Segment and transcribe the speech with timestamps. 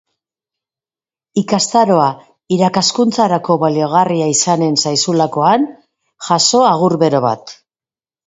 [1.41, 2.07] Ikastaroa
[2.55, 5.67] irakaskuntzarako baliagarria izanen zaizulakoan,
[6.31, 7.55] jaso agur bero bat.